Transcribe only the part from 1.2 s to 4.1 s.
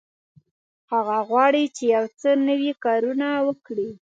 غواړي چې یو څه نوي کارونه وکړي.